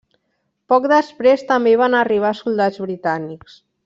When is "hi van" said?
1.73-1.97